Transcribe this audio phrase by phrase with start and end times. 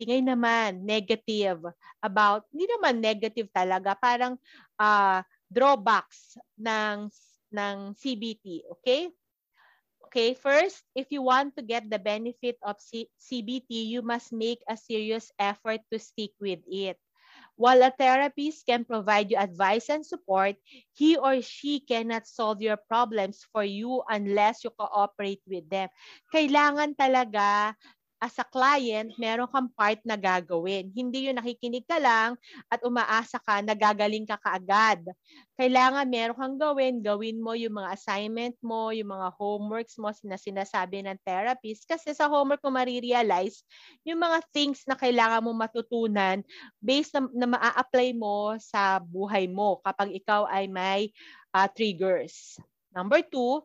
[0.00, 1.60] Ngayon naman, negative
[2.04, 4.36] about, hindi naman negative talaga, parang
[4.76, 7.08] uh, drawbacks ng,
[7.52, 9.08] ng CBT, okay?
[10.06, 14.62] Okay, first, if you want to get the benefit of C- CBT, you must make
[14.70, 16.96] a serious effort to stick with it.
[17.56, 20.56] While a therapist can provide you advice and support,
[20.92, 25.88] he or she cannot solve your problems for you unless you cooperate with them.
[26.32, 27.74] Kailangan talaga
[28.16, 30.88] as a client, meron kang part na gagawin.
[30.96, 32.40] Hindi yung nakikinig ka lang
[32.72, 35.04] at umaasa ka na gagaling ka kaagad.
[35.56, 40.40] Kailangan meron kang gawin, gawin mo yung mga assignment mo, yung mga homeworks mo na
[40.40, 41.84] sinasabi ng therapist.
[41.84, 43.60] Kasi sa homework mo marirealize
[44.08, 46.40] yung mga things na kailangan mo matutunan
[46.80, 51.12] based na, na maa-apply mo sa buhay mo kapag ikaw ay may
[51.52, 52.56] uh, triggers.
[52.96, 53.60] Number two,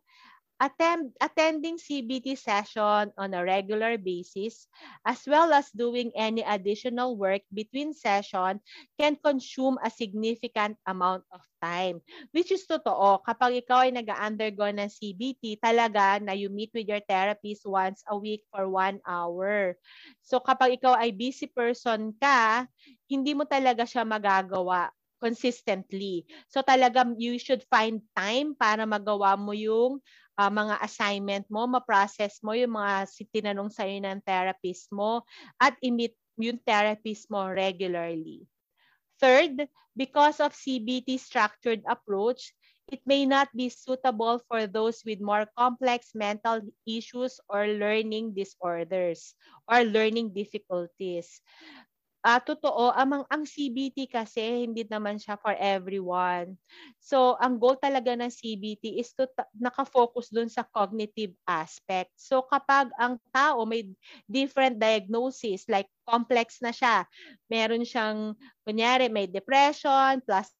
[0.62, 4.70] attend, attending CBT session on a regular basis,
[5.02, 8.62] as well as doing any additional work between session
[9.02, 11.98] can consume a significant amount of time.
[12.30, 17.02] Which is totoo, kapag ikaw ay nag-undergo ng CBT, talaga na you meet with your
[17.09, 19.73] therapist once a week for one hour.
[20.22, 22.70] So kapag ikaw ay busy person ka,
[23.09, 26.25] hindi mo talaga siya magagawa consistently.
[26.50, 30.02] So talagang you should find time para magawa mo yung
[30.36, 35.22] uh, mga assignment mo, ma-process mo yung mga tinanong sa'yo ng therapist mo
[35.61, 38.50] at i-meet yung therapist mo regularly.
[39.22, 42.58] Third, because of CBT structured approach,
[42.89, 49.38] it may not be suitable for those with more complex mental issues or learning disorders
[49.69, 51.40] or learning difficulties
[52.22, 56.56] uh, totoo, amang ang CBT kasi hindi naman siya for everyone.
[57.02, 59.26] So, ang goal talaga ng CBT is to
[59.58, 62.14] naka-focus dun sa cognitive aspect.
[62.16, 63.90] So, kapag ang tao may
[64.30, 67.06] different diagnosis, like complex na siya,
[67.50, 70.53] meron siyang, kunyari, may depression plus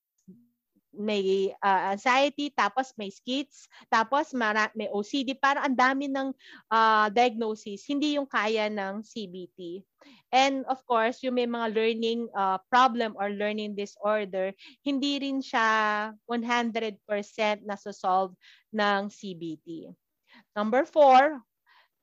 [0.92, 6.36] may uh, anxiety, tapos may schiz, tapos mara- may OCD, parang ang dami ng
[6.72, 9.82] uh, diagnosis, hindi yung kaya ng CBT.
[10.32, 16.12] And of course, yung may mga learning uh, problem or learning disorder, hindi rin siya
[16.26, 16.98] 100%
[17.68, 18.34] na solve
[18.72, 19.92] ng CBT.
[20.56, 21.44] Number four,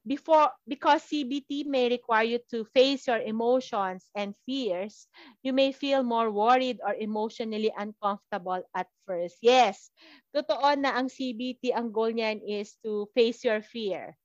[0.09, 5.05] before because CBT may require you to face your emotions and fears,
[5.45, 9.37] you may feel more worried or emotionally uncomfortable at first.
[9.45, 9.93] Yes,
[10.33, 14.17] totoo na ang CBT, ang goal niyan is to face your fear.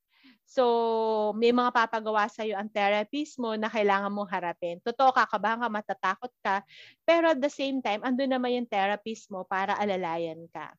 [0.47, 4.77] So, may mga papagawa sa iyo ang therapist mo na kailangan mong harapin.
[4.83, 6.61] Totoo, kakabahan ka, matatakot ka,
[7.03, 10.71] pero at the same time, andun naman yung therapist mo para alalayan ka.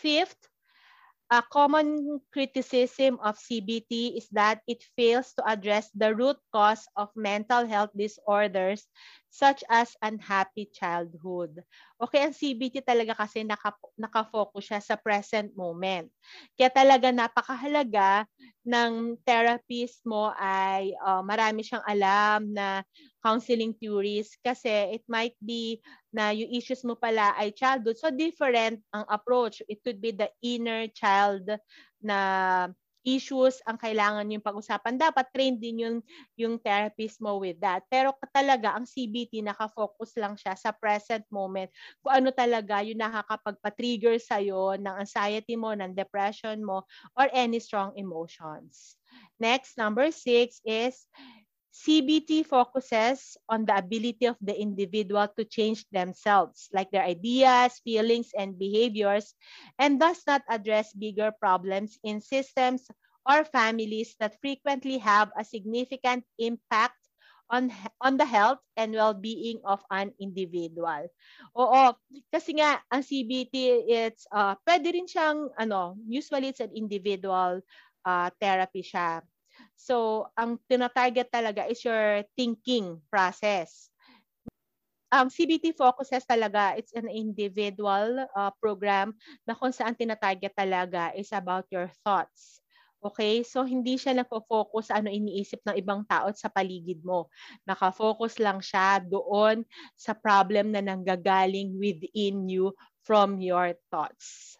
[0.00, 0.48] Fifth,
[1.30, 7.06] A common criticism of CBT is that it fails to address the root cause of
[7.14, 8.90] mental health disorders
[9.30, 11.62] such as unhappy childhood.
[12.02, 16.10] Okay, ang CBT talaga kasi naka, nakafocus siya sa present moment.
[16.58, 18.26] Kaya talaga napakahalaga
[18.66, 22.84] ng therapist mo ay uh, marami siyang alam na
[23.24, 25.80] counseling theories kasi it might be
[26.12, 27.96] na yung issues mo pala ay childhood.
[27.96, 29.64] So different ang approach.
[29.68, 31.48] It could be the inner child
[32.00, 32.18] na
[33.06, 35.00] issues ang kailangan yung pag-usapan.
[35.00, 35.96] Dapat trained din yung,
[36.36, 37.84] yung therapist mo with that.
[37.88, 41.72] Pero talaga, ang CBT, nakafocus lang siya sa present moment.
[42.04, 46.84] Kung ano talaga yung nakakapagpa-trigger sa'yo ng anxiety mo, ng depression mo,
[47.16, 49.00] or any strong emotions.
[49.40, 51.08] Next, number six is
[51.70, 58.34] CBT focuses on the ability of the individual to change themselves, like their ideas, feelings,
[58.36, 59.34] and behaviors,
[59.78, 62.90] and does not address bigger problems in systems
[63.22, 66.98] or families that frequently have a significant impact
[67.50, 67.70] on
[68.00, 71.06] on the health and well-being of an individual.
[71.58, 71.94] Oo,
[72.30, 77.58] kasi nga ang CBT it's uh, pwede rin siyang ano, usually it's an individual
[78.06, 79.22] uh, therapy siya.
[79.80, 83.88] So, ang tinatarget talaga is your thinking process.
[85.10, 91.10] Ang um, CBT focuses talaga, it's an individual uh, program na kung saan tinatarget talaga
[91.16, 92.60] is about your thoughts.
[93.00, 93.40] Okay?
[93.42, 97.32] So, hindi siya nagpo-focus sa ano iniisip ng ibang tao sa paligid mo.
[97.64, 99.64] Naka-focus lang siya doon
[99.96, 104.54] sa problem na nanggagaling within you from your thoughts.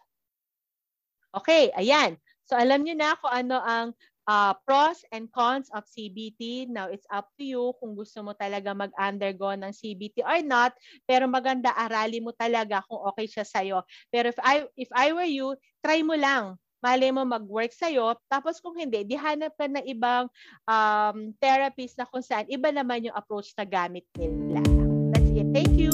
[1.31, 2.19] Okay, ayan.
[2.43, 3.95] So, alam niyo na kung ano ang
[4.31, 6.71] uh, pros and cons of CBT.
[6.71, 10.71] Now, it's up to you kung gusto mo talaga mag-undergo ng CBT or not.
[11.03, 13.83] Pero maganda, arali mo talaga kung okay siya sa'yo.
[14.07, 18.17] Pero if I, if I were you, try mo lang mali mo mag-work sa'yo.
[18.25, 20.25] Tapos kung hindi, di hanap ka ng ibang
[20.65, 24.65] um, therapist na kung saan iba naman yung approach na gamit nila.
[25.13, 25.47] That's it.
[25.53, 25.93] Thank you.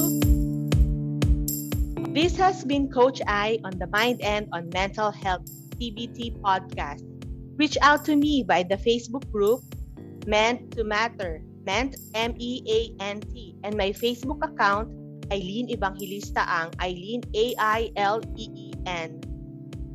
[2.16, 5.44] This has been Coach I on the Mind and on Mental Health
[5.76, 7.17] CBT podcast.
[7.58, 9.66] Reach out to me by the Facebook group
[10.30, 14.86] Meant to Matter, Meant M-E-A-N-T, and my Facebook account,
[15.32, 19.10] Eileen Evangelista Ang, Eileen A-I-L-E-E-N.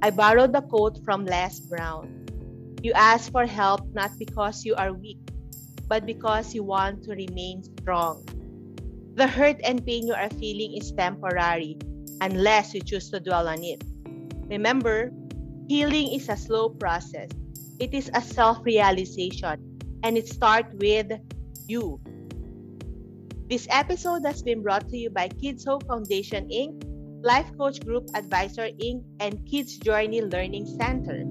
[0.03, 2.27] I borrowed the quote from Les Brown.
[2.83, 5.23] You ask for help not because you are weak,
[5.87, 8.27] but because you want to remain strong.
[9.15, 11.77] The hurt and pain you are feeling is temporary
[12.19, 13.79] unless you choose to dwell on it.
[14.51, 15.15] Remember,
[15.69, 17.31] healing is a slow process.
[17.79, 21.11] It is a self-realization and it starts with
[21.67, 21.99] you.
[23.49, 26.83] This episode has been brought to you by Kids Hope Foundation Inc
[27.23, 31.23] Life Coach Group Advisor Inc., and Kids Journey Learning Center.